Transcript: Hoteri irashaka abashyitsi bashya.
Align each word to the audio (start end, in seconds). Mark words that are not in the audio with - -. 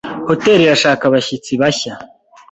Hoteri 0.29 0.61
irashaka 0.65 1.03
abashyitsi 1.05 1.51
bashya. 1.61 1.93